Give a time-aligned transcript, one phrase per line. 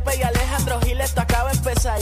[0.00, 1.98] López y Alejandro Giles, esto acaba de empezar.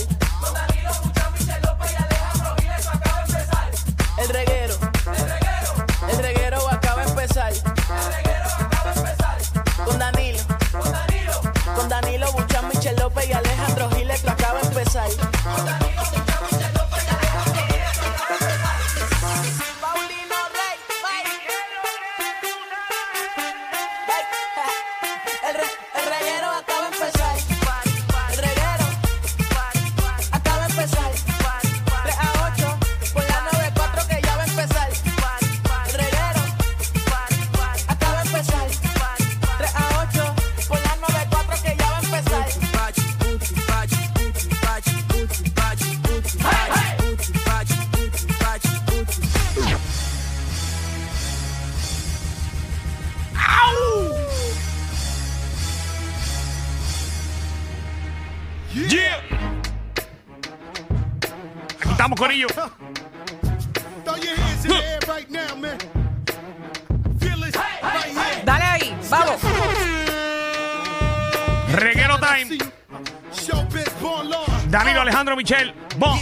[74.70, 76.18] Danilo Alejandro Michel, bon.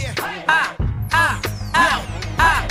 [0.47, 0.75] Ah,
[1.11, 1.41] ah,
[1.83, 2.67] ah,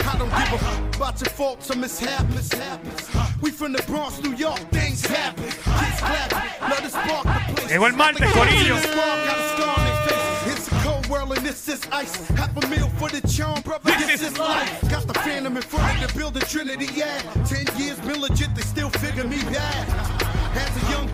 [10.06, 10.52] place.
[10.52, 12.28] It's a cold world and this is ice.
[12.28, 13.90] Half a meal for the charm, brother.
[13.90, 14.82] This, this is life.
[14.82, 14.90] life.
[14.90, 16.88] Got the phantom in front of the building, Trinity.
[16.94, 20.25] Yeah, ten years been legit, they still figure me bad.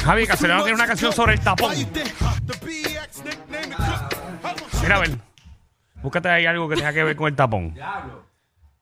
[0.04, 1.74] Javi Castellano tiene una canción sobre el tapón.
[4.82, 5.10] Mira, a ver.
[6.02, 7.74] Búscate ahí algo que tenga que ver con el tapón.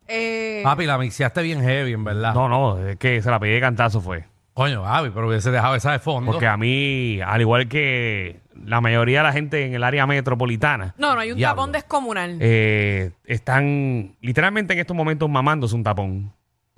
[0.08, 2.34] Eh, Papi, la mixeaste bien heavy, en verdad.
[2.34, 4.24] No, no, es que se la pegué de cantazo fue.
[4.54, 6.32] Coño, Javi, pero hubiese dejado esa de fondo.
[6.32, 10.94] Porque a mí, al igual que la mayoría de la gente en el área metropolitana,
[10.98, 11.56] no, no, hay un Diablo.
[11.62, 12.38] tapón descomunal.
[12.40, 16.32] eh, están literalmente en estos momentos mamándose un tapón.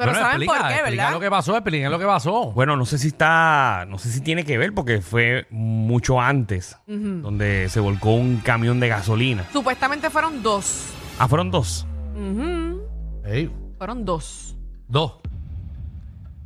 [0.04, 1.12] Pero Bueno, ¿saben explica, por qué, explica verdad?
[1.14, 2.52] lo que pasó, explica lo que pasó.
[2.52, 6.76] Bueno, no sé si está, no sé si tiene que ver porque fue mucho antes,
[6.86, 9.44] donde se volcó un camión de gasolina.
[9.52, 10.86] Supuestamente fueron dos.
[11.18, 11.86] Ah, fueron dos.
[12.16, 12.82] Ujú,
[13.24, 14.56] Ey, Fueron dos.
[14.88, 15.18] dos.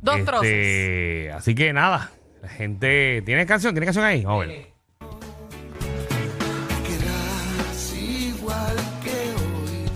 [0.01, 0.45] Dos trozos.
[0.45, 4.23] Este, Así que nada, la gente tiene canción, tiene canción ahí.
[4.23, 4.67] Vamos a ver.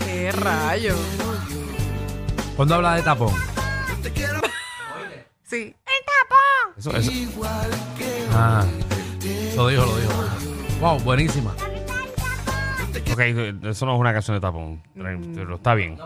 [0.06, 0.96] ¡Qué rayo!
[2.56, 3.34] ¿Cuándo habla de tapón?
[5.52, 5.76] Sí.
[5.86, 6.78] ¡El tapón!
[6.78, 7.12] Eso, eso.
[8.34, 8.66] Ah,
[9.58, 10.14] lo dijo, lo dijo.
[10.80, 11.54] Wow, buenísima.
[13.12, 13.20] Ok,
[13.66, 15.98] eso no es una canción de tapón, pero está bien.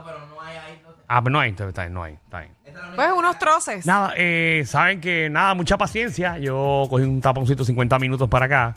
[1.08, 2.56] Ah, pero no hay, está bien, no hay, está bien.
[2.96, 3.86] Pues unos troces.
[3.86, 6.40] Nada, eh, saben que nada, mucha paciencia.
[6.40, 8.76] Yo cogí un taponcito 50 minutos para acá.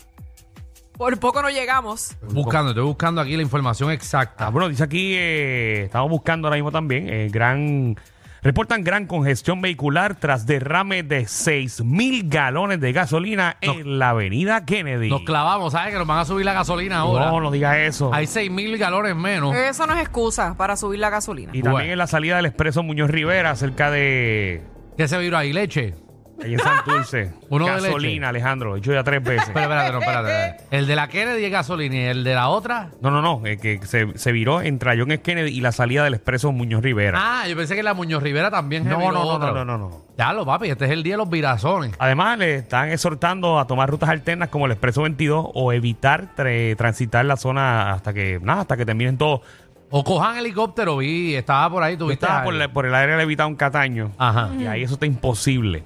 [0.99, 2.15] Por poco no llegamos.
[2.21, 4.51] Buscando, estoy buscando aquí la información Ah, exacta.
[4.51, 7.97] bueno, dice aquí, eh, estamos buscando ahora mismo también, eh, gran,
[8.43, 14.65] reportan gran congestión vehicular tras derrame de 6 mil galones de gasolina en la avenida
[14.65, 15.09] Kennedy.
[15.09, 15.93] Nos clavamos, ¿sabes?
[15.93, 17.27] Que nos van a subir la gasolina ahora.
[17.31, 18.13] no, no diga eso.
[18.13, 19.55] Hay 6 mil galones menos.
[19.55, 21.51] Eso no es excusa para subir la gasolina.
[21.53, 24.63] y también en la salida del expreso Muñoz Rivera, cerca de...
[24.97, 25.53] ¿Qué se viró ahí?
[25.53, 25.95] ¿Leche?
[26.43, 27.33] Ahí en Santurce.
[27.51, 28.29] Uno de Gasolina.
[28.29, 28.77] Alejandro.
[28.77, 29.51] He hecho ya tres veces.
[29.53, 30.77] Pero espérate, no, espérate, espérate.
[30.77, 32.91] El de la Kennedy es gasolina y el de la otra.
[33.01, 33.45] No, no, no.
[33.47, 35.23] eh, que se, se viró entre John F.
[35.23, 37.19] Kennedy y la salida del expreso Muñoz Rivera.
[37.21, 39.49] Ah, yo pensé que la Muñoz Rivera también se no, viró no, no, otra.
[39.49, 40.03] no, no, no, no.
[40.17, 41.93] Ya lo, papi, este es el día de los virazones.
[41.99, 46.77] Además, le están exhortando a tomar rutas alternas como el Expreso 22 o evitar tra-
[46.77, 49.43] transitar la zona hasta que, nada, hasta que terminen todo.
[49.91, 52.27] O cojan helicóptero, vi, estaba por ahí, Tú tuviste.
[52.27, 52.67] estabas por, algo.
[52.67, 54.11] la- por el área de Cataño.
[54.19, 54.51] Ajá.
[54.59, 55.83] Y ahí eso está imposible.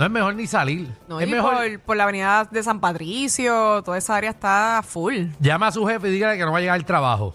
[0.00, 0.88] No es mejor ni salir.
[1.08, 1.56] No, es y mejor.
[1.56, 5.26] por, por la avenida de San Patricio, toda esa área está full.
[5.40, 7.34] Llama a su jefe y dígale que no va a llegar al trabajo.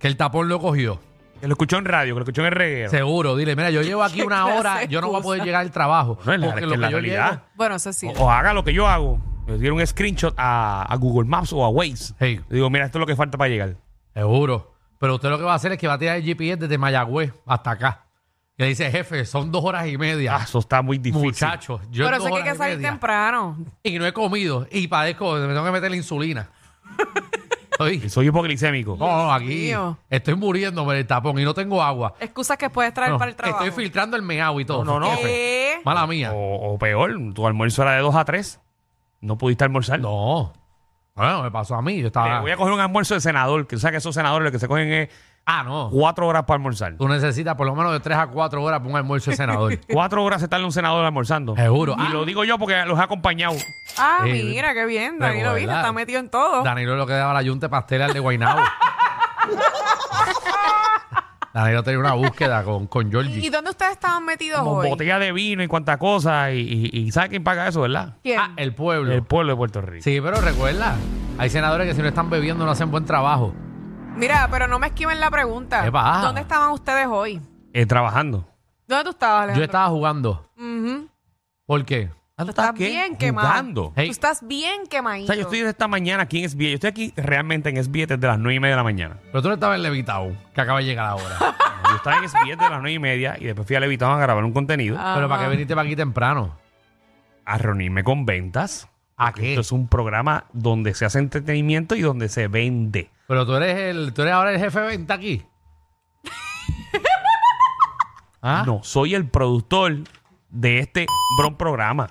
[0.00, 0.98] Que el tapón lo cogió.
[1.40, 2.90] Que lo escuchó en radio, que lo escuchó en el reguero.
[2.90, 5.60] Seguro, dile, mira, yo llevo aquí ¿Qué una hora, yo no voy a poder llegar
[5.60, 6.18] al trabajo.
[6.26, 7.42] No, es la, porque es lo que la que yo realidad.
[7.54, 8.08] Bueno, eso sí.
[8.16, 9.20] O, o haga lo que yo hago.
[9.46, 12.14] Le dieron un screenshot a, a Google Maps o a Waze.
[12.18, 12.40] Hey.
[12.50, 13.76] Digo, mira, esto es lo que falta para llegar.
[14.12, 14.74] Seguro.
[14.98, 16.78] Pero usted lo que va a hacer es que va a tirar el GPS desde
[16.78, 18.06] Mayagüez hasta acá.
[18.58, 20.36] Y le dice, jefe, son dos horas y media.
[20.36, 21.24] Ah, eso está muy difícil.
[21.24, 23.58] Muchachos, yo Pero en eso dos es que hay horas que y salir media, temprano.
[23.82, 24.66] Y no he comido.
[24.70, 26.50] Y padezco, me tengo que meter la insulina.
[27.78, 28.96] Oye, Soy hipoglicémico.
[28.98, 29.96] no, no, aquí mío.
[30.10, 32.14] estoy muriéndome del tapón y no tengo agua.
[32.20, 33.64] Excusas que puedes traer No, para el trabajo.
[33.64, 34.84] estoy filtrando el meao y todo.
[34.84, 35.18] No, no, no.
[35.18, 35.80] ¿Qué?
[35.84, 36.32] Mala mía.
[36.34, 38.60] O, o peor, tu almuerzo era de 2 a 3.
[39.22, 39.98] No pudiste almorzar.
[39.98, 40.52] No.
[41.14, 41.98] Bueno, me pasó a mí.
[41.98, 42.40] Yo Eh, estaba.
[42.40, 44.58] voy a coger un almuerzo de senador, que tú sabes que esos senadores lo que
[44.58, 45.08] se cogen es
[45.44, 45.90] Ah, no.
[45.90, 46.94] cuatro horas para almorzar.
[46.96, 49.76] Tú necesitas por lo menos de 3 a 4 horas para un almuerzo de senador.
[49.92, 51.56] Cuatro horas se tarda un senador almorzando.
[51.56, 51.96] Seguro.
[51.98, 52.10] Y Ah.
[52.12, 53.54] lo digo yo porque los he acompañado.
[53.98, 54.30] Ah, Sí.
[54.44, 55.18] mira, qué bien.
[55.18, 56.62] Danilo, está metido en todo.
[56.62, 58.60] Danilo lo que daba la yunta pastel al de Guaynabo.
[61.52, 63.50] Danilo tenía una búsqueda con, con ¿Y Georgie.
[63.50, 64.88] dónde ustedes estaban metidos Como hoy?
[64.88, 66.50] botella de vino y cuánta cosa.
[66.50, 68.14] Y, y, y ¿sabe quién paga eso, verdad?
[68.22, 68.38] ¿Quién?
[68.40, 69.12] Ah, el pueblo.
[69.12, 70.02] El pueblo de Puerto Rico.
[70.02, 70.94] Sí, pero recuerda,
[71.36, 73.52] hay senadores que si no están bebiendo no hacen buen trabajo.
[74.16, 75.82] Mira, pero no me esquiven la pregunta.
[75.84, 76.26] ¿Qué pasa?
[76.26, 77.40] ¿Dónde estaban ustedes hoy?
[77.72, 78.46] Eh, trabajando.
[78.86, 79.60] ¿Dónde tú estabas, Alejandro?
[79.60, 80.50] Yo estaba jugando.
[80.56, 81.08] Ujú.
[81.66, 82.10] ¿Por qué?
[82.36, 83.48] Tú estás bien quemado.
[83.48, 83.92] Jugando.
[83.94, 84.06] Hey.
[84.06, 85.26] Tú estás bien O quemadito.
[85.28, 86.64] sea, yo estoy desde esta mañana aquí en SBA.
[86.64, 89.16] Yo estoy aquí realmente en SBA desde las nueve y media de la mañana.
[89.30, 91.36] Pero tú no estabas en Levitao, que acaba de llegar ahora.
[91.88, 94.20] Yo estaba en SBA desde las nueve y media y después fui a Levitown a
[94.20, 94.98] grabar un contenido.
[95.14, 96.56] Pero ¿para qué viniste para aquí temprano?
[97.44, 98.88] A reunirme con ventas.
[99.16, 99.50] ¿A Porque qué?
[99.50, 103.10] Esto es un programa donde se hace entretenimiento y donde se vende.
[103.28, 105.44] Pero tú eres el, tú eres ahora el jefe de venta aquí.
[108.42, 108.64] ¿Ah?
[108.66, 109.98] No, soy el productor
[110.50, 111.06] de este
[111.38, 112.10] bron programa.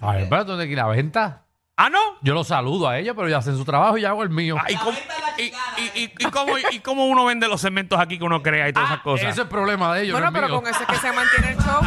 [0.00, 1.44] A ver, pero tú de aquí la venta.
[1.76, 1.98] ¿Ah, no?
[2.20, 4.56] Yo los saludo a ellos, pero ellos hacen su trabajo y yo hago el mío.
[4.60, 4.92] Ah, ¿y, cómo,
[5.38, 8.68] y, y- y- y cómo, y cómo uno vende los segmentos aquí que uno crea
[8.68, 9.28] y todas Ah, esas cosas?
[9.30, 10.60] Eso es problema de ellos, Bueno, no es pero mío.
[10.62, 11.80] con eso es que se mantiene el show.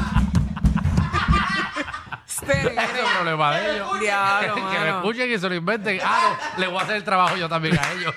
[2.48, 4.00] Este, Eso es problema de ellos.
[4.00, 4.98] Diablo, que, me mano.
[4.98, 6.00] escuchen y se lo inventen.
[6.04, 8.14] Ah, no, le voy a hacer el trabajo yo también a ellos.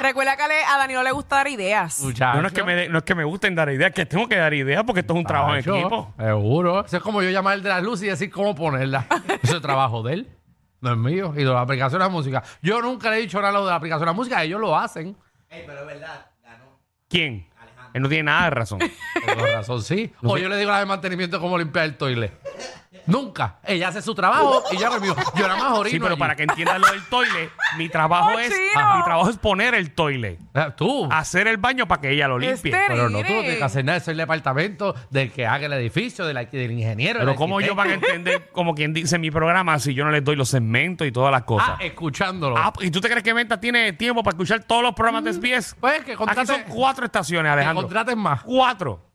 [0.00, 2.00] Recuerda que a le- a Danilo le gusta dar ideas.
[2.00, 2.40] Muchachos.
[2.40, 4.36] no, es que me, de- no es que me gusten dar ideas, que tengo que
[4.36, 6.14] dar ideas porque esto es un trabajo en equipo.
[6.16, 6.84] Seguro.
[6.84, 9.06] Eso es como yo llamar el de las luces y decir cómo ponerla.
[9.42, 10.28] Eso es trabajo de él.
[10.80, 11.32] No es mío.
[11.34, 12.44] Y de la aplicación de la música.
[12.62, 14.44] Yo nunca le he dicho nada a lo de la aplicación de la música.
[14.44, 15.16] Ellos lo hacen.
[17.08, 17.48] ¿Quién?
[17.94, 18.78] Él no tiene nada de razón.
[18.78, 20.12] Por razón, sí.
[20.22, 22.32] O yo le digo la de mantenimiento cómo limpiar el toile.
[23.06, 23.56] Nunca.
[23.64, 25.14] Ella hace su trabajo y yo hago el mío.
[25.34, 26.18] Yo nada más orino Sí, pero allí.
[26.20, 28.96] para que entiendan lo del toile, mi trabajo es ¡Cochino!
[28.98, 31.08] mi trabajo es poner el toile, Eh, Tú.
[31.10, 32.72] hacer el baño para que ella lo limpie.
[32.72, 34.00] Pero no, tú no tienes que hacer nada.
[34.00, 37.18] Soy el departamento del que haga el edificio, del, del ingeniero.
[37.20, 38.16] Pero del cómo ellos van a arquitecto.
[38.16, 41.30] entender, como quien dice mi programa, si yo no les doy los segmentos y todas
[41.32, 41.70] las cosas.
[41.70, 42.56] Ah, escuchándolo.
[42.58, 45.32] Ah, ¿y tú te crees que Venta tiene tiempo para escuchar todos los programas de
[45.32, 45.76] SBS?
[45.80, 47.82] pues que Aquí son cuatro estaciones, que Alejandro.
[47.84, 48.42] contraten más.
[48.42, 49.07] Cuatro.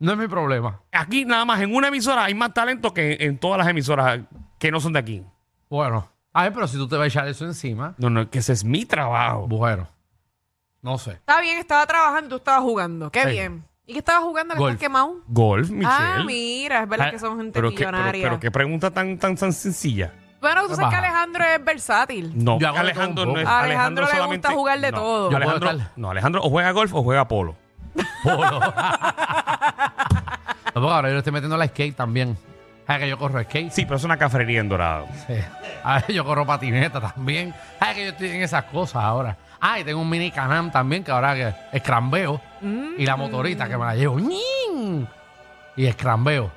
[0.00, 0.80] No es mi problema.
[0.92, 4.20] Aquí nada más en una emisora hay más talento que en todas las emisoras
[4.58, 5.22] que no son de aquí.
[5.68, 6.08] Bueno.
[6.32, 7.94] A ver, pero si tú te vas a echar eso encima.
[7.98, 9.46] No, no, que ese es mi trabajo.
[9.46, 9.86] Bueno.
[10.82, 11.12] No sé.
[11.12, 13.10] Está bien, estaba trabajando y tú estabas jugando.
[13.10, 13.30] Qué Sí.
[13.30, 13.64] bien.
[13.86, 14.54] ¿Y qué estabas jugando?
[14.54, 14.72] ¿Le Golf.
[14.74, 15.16] estás quemado?
[15.26, 15.88] Golf, Michelle.
[15.92, 18.22] Ah, mira, es verdad Ah, que son gente pero, qué, pero, millonaria.
[18.22, 20.14] pero qué pregunta tan, tan, tan sencilla.
[20.40, 20.98] Bueno, tú sabes que Baja.
[21.00, 22.32] Alejandro es versátil.
[22.44, 23.44] No, Yo hago de Alejandro todo un no es.
[23.44, 23.54] poco.
[23.56, 25.30] A Alejandro le solamente- gusta jugar de no, todo.
[25.32, 27.56] Yo Alejandro, estar- no, Alejandro o juega golf o juega polo.
[28.22, 28.60] Polo.
[30.80, 32.36] Porque ahora yo le estoy metiendo la skate también.
[32.86, 33.70] ¿Sabes que yo corro skate?
[33.70, 35.06] Sí, pero es una cafrería en Dorado.
[35.26, 35.34] Sí.
[35.84, 37.54] A ver, yo corro patineta también.
[37.78, 39.36] ¿Sabes que yo estoy en esas cosas ahora?
[39.60, 42.40] Ah, y tengo un mini canam también que ahora que escrambeo.
[42.98, 44.18] Y la motorita que me la llevo.
[44.18, 45.06] ¡ñin!
[45.76, 46.50] Y escrambeo.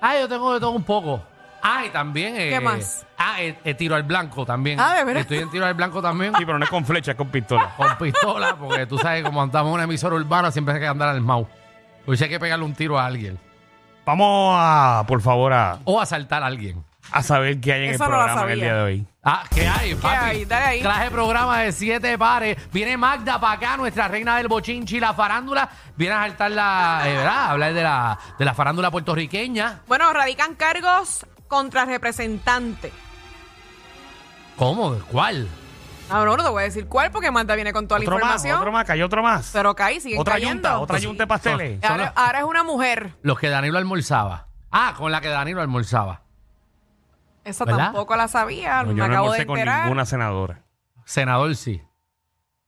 [0.00, 1.22] Ah, yo tengo de todo un poco.
[1.62, 2.36] Ah, y también.
[2.36, 3.04] eh, ¿Qué más?
[3.18, 4.80] Ah, eh, eh, tiro al blanco también.
[4.80, 5.20] Ah, ¿de verdad?
[5.22, 6.32] Estoy en tiro al blanco también.
[6.38, 7.74] Sí, pero no es con flecha, es con pistola.
[7.76, 11.10] con pistola, porque tú sabes, como andamos en una emisora urbana, siempre hay que andar
[11.10, 11.20] al
[12.10, 12.16] mau.
[12.16, 13.38] Pues hay que pegarle un tiro a alguien.
[14.04, 16.84] Vamos a, por favor, a, O asaltar a alguien.
[17.12, 18.64] a saber qué hay en Eso el no la programa en el sabía.
[18.64, 19.06] día de hoy.
[19.22, 20.16] Ah, ¿qué hay, papi?
[20.16, 20.44] hay?
[20.44, 20.80] Dale ahí.
[20.82, 22.56] Traje programa de siete pares.
[22.72, 25.68] Viene Magda para acá, nuestra reina del bochinchi y la farándula.
[25.96, 27.36] Viene a saltar la, eh, ¿verdad?
[27.36, 29.80] A hablar de la, de la farándula puertorriqueña.
[29.86, 32.90] Bueno, radican cargos contra representante.
[34.56, 34.94] ¿Cómo?
[35.10, 35.48] ¿Cuál?
[36.10, 38.14] Ah, no, no te voy a decir cuál porque Manda viene con toda la Otro
[38.16, 38.58] más, información.
[38.58, 39.50] otro más, cayó otro más.
[39.52, 40.54] Pero caí, siguen Otra cayendo.
[40.54, 41.84] yunta, otra yunta de pasteles.
[41.84, 43.14] Ahora, ahora es una mujer.
[43.22, 44.48] Los que Danilo almorzaba.
[44.70, 46.22] Ah, con la que Danilo almorzaba.
[47.44, 47.86] Esa ¿Verdad?
[47.86, 48.82] tampoco la sabía.
[48.82, 49.82] No, me yo no acabo de almorcé con enterar.
[49.84, 50.62] ninguna senadora.
[51.04, 51.82] Senador sí.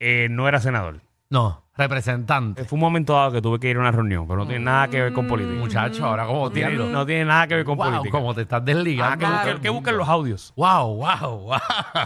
[0.01, 1.03] Eh, no era senador.
[1.31, 2.65] No, representante.
[2.65, 4.89] Fue un momento dado que tuve que ir a una reunión, pero no tiene nada
[4.89, 5.59] que ver con política.
[5.59, 8.11] Muchacho, ahora como No tiene, no tiene nada que ver con Wow, política.
[8.19, 9.19] como te estás Ah, desligando.
[9.19, 10.53] que, busquen- el que busquen los audios.
[10.57, 11.59] Wow, wow, wow.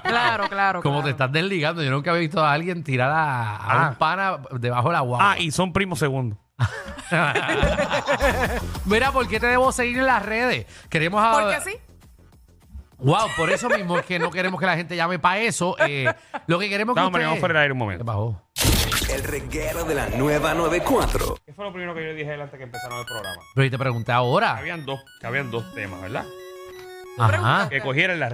[0.05, 0.83] Claro, claro.
[0.83, 1.83] Como te estás desligando.
[1.83, 3.89] Yo nunca había visto a alguien tirar a, a Ah.
[3.91, 5.33] un pana debajo de la guagua.
[5.33, 6.39] Ah, y son primos segundos.
[8.87, 10.67] Mira, ¿por qué te debo seguir en las redes?
[10.89, 11.33] Queremos a...
[11.33, 11.77] Porque sí.
[12.99, 15.77] Wow, por eso mismo es que no queremos que la gente llame para eso.
[15.87, 16.07] Eh,
[16.47, 17.29] lo que queremos No, que hombre, ustedes...
[17.29, 18.43] vamos fuera del aire un ¿Qué momento.
[19.09, 21.39] El reguero de la nueva 94.
[21.47, 23.41] ¿Qué fue lo primero que yo dije antes que empezaron el programa?
[23.55, 24.57] Pero y te pregunté ahora.
[24.57, 26.25] Habían dos, que habían dos temas, ¿verdad?
[27.19, 27.69] Ajá.
[27.69, 28.29] Que cogiera el de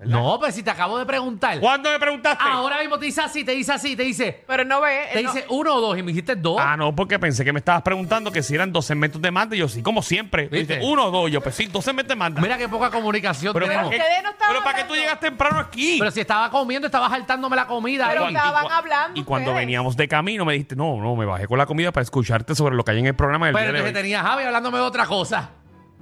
[0.00, 1.58] No, pues si te acabo de preguntar.
[1.58, 2.44] ¿Cuándo me preguntaste?
[2.48, 4.44] Ahora mismo te dice así, te dice así, te dice.
[4.46, 5.08] Pero él no ve.
[5.12, 6.56] Te él no- dice uno o dos y me dijiste dos.
[6.60, 9.56] Ah, no, porque pensé que me estabas preguntando que si eran dos segmentos de manda.
[9.56, 10.44] Y yo, sí, como siempre.
[10.46, 10.74] Tú ¿Viste?
[10.76, 11.30] dices, uno o dos.
[11.32, 12.40] Yo, pues sí, dos segmentos de manda.
[12.40, 13.86] Mira qué poca comunicación pero, tenemos.
[13.88, 15.02] ¿para qué, ustedes no estaban pero ¿para qué tú hablando.
[15.02, 15.96] llegas temprano aquí?
[15.98, 18.06] Pero si estaba comiendo, estaba saltándome la comida.
[18.08, 19.66] Pero estaban cua- hablando Y cuando ustedes.
[19.66, 22.76] veníamos de camino me dijiste, no, no, me bajé con la comida para escucharte sobre
[22.76, 24.02] lo que hay en el programa del Pero día de entonces hoy.
[24.02, 25.50] tenía Javi hablándome de otra cosa.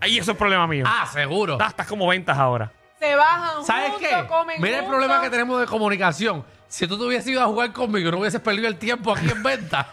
[0.02, 0.84] Ahí eso es problema mío.
[0.86, 1.56] Ah, seguro.
[1.58, 2.70] Estás como ventas ahora.
[2.98, 4.26] Se bajan ¿Sabes juntos, qué?
[4.26, 4.98] comen Mira el juntos.
[4.98, 6.44] problema que tenemos de comunicación.
[6.68, 9.42] Si tú te hubieses ido a jugar conmigo, no hubieses perdido el tiempo aquí en
[9.42, 9.86] venta.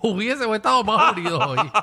[0.00, 1.70] Hubiésemos estado más unidos hoy.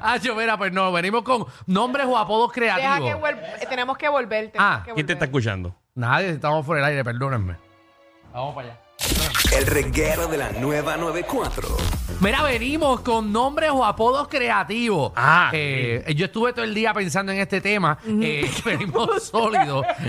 [0.00, 3.10] Ah, yo, mira, pues no, venimos con nombres o apodos Deja creativos.
[3.10, 4.52] que vuel- eh, tenemos que volver.
[4.52, 5.74] tenemos Ah, que ¿Quién te está escuchando?
[5.96, 7.56] Nadie, estamos fuera del aire, perdónenme.
[8.32, 8.78] Vamos para allá.
[9.58, 11.76] El reguero de la nueva 94.
[12.18, 15.12] Mira, venimos con nombres o apodos creativos.
[15.14, 17.98] Ah, Eh, Yo estuve todo el día pensando en este tema.
[18.06, 19.84] Eh, venimos sólidos.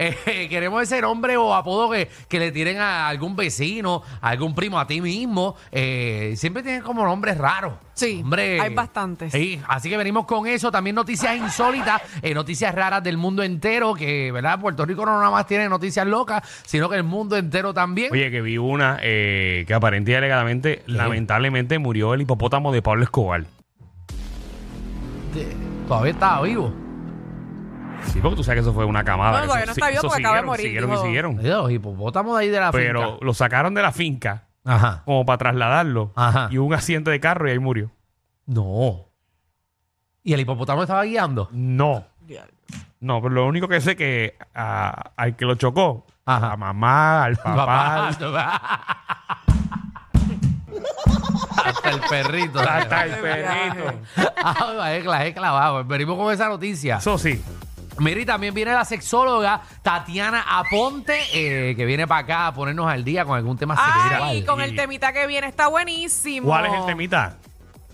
[0.00, 4.28] Eh, eh, queremos ese nombre o apodo que, que le tiren a algún vecino, a
[4.28, 5.56] algún primo, a ti mismo.
[5.72, 7.72] Eh, siempre tienen como nombres raros.
[7.98, 9.32] Sí, Hombre, hay bastantes.
[9.32, 10.70] Sí, así que venimos con eso.
[10.70, 13.92] También noticias insólitas, eh, noticias raras del mundo entero.
[13.94, 14.60] Que, ¿verdad?
[14.60, 18.12] Puerto Rico no nada más tiene noticias locas, sino que el mundo entero también.
[18.12, 23.02] Oye, que vi una eh, que aparentemente y alegadamente, lamentablemente, murió el hipopótamo de Pablo
[23.02, 23.44] Escobar.
[25.34, 25.56] De-
[25.88, 26.72] Todavía estaba vivo.
[28.12, 29.32] Sí, porque tú sabes que eso fue una camada.
[29.32, 30.90] No, que todavía eso- no está sí, vivo eso porque acaba de siguieron, morir, Siguieron
[30.90, 31.02] dijo.
[31.02, 31.62] y siguieron.
[31.62, 33.24] Los hipopótamos de ahí de la Pero finca.
[33.24, 35.02] lo sacaron de la finca Ajá.
[35.04, 36.12] como para trasladarlo.
[36.14, 36.48] Ajá.
[36.50, 37.90] Y hubo un accidente de carro y ahí murió.
[38.46, 39.06] No.
[40.22, 41.48] ¿Y el hipopótamo estaba guiando?
[41.52, 42.04] No.
[43.00, 46.52] No, pero lo único que sé que a- al que lo chocó, Ajá.
[46.52, 48.08] a mamá, al papá,
[51.64, 52.58] Hasta el perrito.
[52.60, 54.00] hasta el perrito.
[54.36, 55.84] Ah, es es clavado.
[55.84, 56.96] Venimos con esa noticia.
[56.96, 57.42] Eso sí.
[57.98, 62.88] Mira, y también viene la sexóloga Tatiana Aponte, eh, que viene para acá a ponernos
[62.90, 64.44] al día con algún tema Ay, sexual.
[64.46, 66.46] con el temita que viene está buenísimo.
[66.48, 67.36] ¿Cuál es el temita?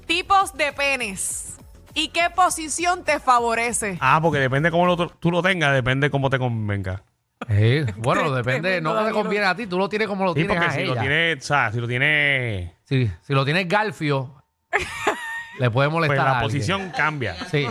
[0.07, 1.57] Tipos de penes.
[1.95, 3.97] ¿Y qué posición te favorece?
[4.01, 7.03] Ah, porque depende cómo lo- tú lo tengas, depende cómo te convenga.
[7.49, 10.57] Eh, bueno, depende, no te conviene a ti, tú lo tienes como lo Sí, tienes
[10.57, 14.35] porque a si lo tienes, o sea, si lo tienes, Sí, si lo tienes Galfio,
[15.59, 16.49] le puede pues molestar a la alguien.
[16.61, 17.37] posición cambia.
[17.51, 17.67] Sí.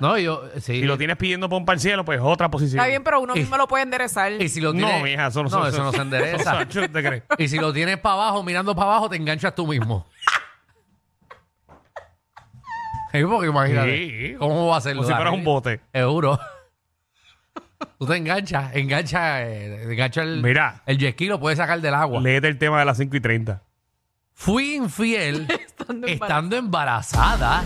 [0.00, 0.80] No, yo, sí.
[0.80, 2.78] Si lo tienes pidiendo por un al cielo, pues otra posición.
[2.78, 4.32] Está bien, pero uno Y- mismo lo puede enderezar.
[4.40, 4.98] Y si lo tienes...
[4.98, 6.62] No, mija, eso no, no, eso no se endereza.
[6.68, 7.22] eso- ¿Te crees?
[7.38, 10.06] Y si lo tienes para abajo, mirando para abajo, te enganchas tú mismo.
[13.12, 13.96] Sí, porque imagínate.
[13.96, 14.34] Sí.
[14.38, 15.02] ¿Cómo va a hacerlo?
[15.02, 15.80] Como si fueras un bote.
[15.92, 16.38] Seguro.
[17.98, 20.82] Tú te enganchas, engancha, eh, engancha el, Mira.
[20.86, 22.20] el jet ski, lo puedes sacar del agua.
[22.20, 23.62] Léete el tema de las 5 y 30.
[24.32, 25.48] Fui infiel
[25.80, 27.62] Estando estando embarazada.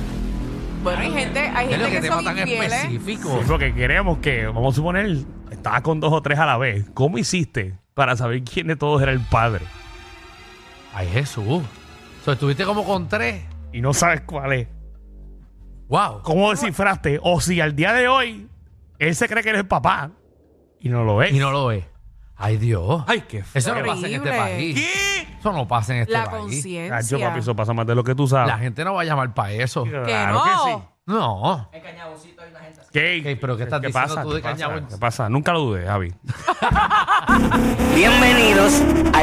[0.82, 2.72] Bueno, hay gente, hay Es lo gente que que, tema son tan infieles.
[2.72, 3.38] específico.
[3.40, 5.16] Sí, porque queremos que, vamos a suponer,
[5.50, 6.84] estabas con dos o tres a la vez.
[6.94, 9.64] ¿Cómo hiciste para saber quién de todos era el padre?
[10.94, 11.62] Ay, Jesús.
[12.24, 13.44] So, estuviste como con tres.
[13.72, 14.68] Y no sabes cuál es.
[15.88, 16.22] Wow.
[16.22, 17.18] ¿Cómo descifraste?
[17.22, 18.48] O si al día de hoy
[18.98, 20.10] él se cree que eres el papá
[20.80, 21.32] y no lo es.
[21.32, 21.84] Y no lo ves.
[22.36, 23.04] Ay, Dios.
[23.06, 23.58] Ay, qué feo.
[23.58, 24.38] Eso no pasa en este Horrible.
[24.38, 24.74] país.
[24.76, 25.13] ¿Qué?
[25.44, 26.42] Eso no pasa en este La país.
[26.42, 26.88] conciencia.
[26.88, 28.48] Cacho, papi, eso pasa más de lo que tú sabes.
[28.48, 29.84] La gente no va a llamar para eso.
[29.84, 30.42] Claro no.
[30.42, 30.78] que sí.
[31.04, 31.70] No.
[32.90, 33.16] ¿Qué?
[33.16, 34.22] Ey, pero ¿qué estás diciendo pasa?
[34.22, 34.54] tú de ¿Qué pasa?
[34.56, 34.86] Cañabón?
[34.86, 35.28] ¿Qué pasa?
[35.28, 36.14] Nunca lo dudes, Javi.
[37.94, 38.80] Bienvenidos
[39.12, 39.22] al